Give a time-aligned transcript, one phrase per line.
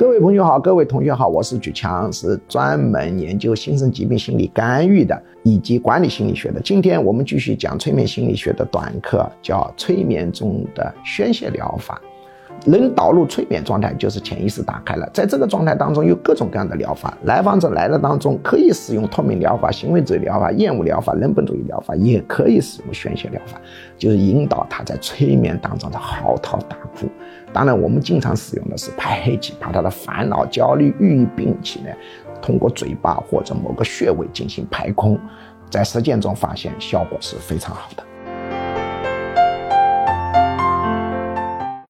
[0.00, 6.58] 各位朋友好，各位同学好，我是举强，是专门研究新生疾病心理干预的，以及管理心理学的。
[6.58, 12.00] 今天我们继续讲催眠心理学的短课，叫催眠中的宣泄疗法。
[12.66, 15.08] 能导入催眠状态，就是潜意识打开了。
[15.14, 17.16] 在这个状态当中，有各种各样的疗法。
[17.24, 23.58] 来访者来的当中，可以使用透明疗法、行为主义疗法、厌恶疗法、人本主义疗法，也可以使用宣泄疗法，
[23.96, 27.08] 就是引导他在催眠当中的嚎啕大哭。
[27.52, 31.88] 当然，我们经常使用的是排黑气，把他的烦恼、焦虑、郁郁病气呢，
[32.42, 35.18] 通过嘴巴或者某个穴位进行排空。
[35.70, 38.02] 在实践中发现效果是非常好的。